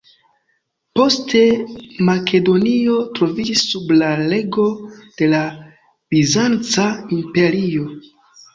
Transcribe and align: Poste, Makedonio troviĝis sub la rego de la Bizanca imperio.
Poste, 0.99 1.41
Makedonio 2.07 2.95
troviĝis 3.19 3.61
sub 3.75 3.93
la 3.99 4.09
rego 4.23 4.67
de 5.21 5.31
la 5.37 5.45
Bizanca 6.15 6.91
imperio. 7.23 7.89